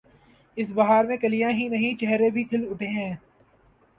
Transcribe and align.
اس 0.57 0.71
بہار 0.71 1.03
میں 1.03 1.17
کلیاں 1.17 1.49
ہی 1.51 1.67
نہیں، 1.67 1.97
چہرے 1.97 2.29
بھی 2.29 2.43
کھل 2.43 2.65
اٹھے 2.71 2.87
ہیں۔ 2.87 3.13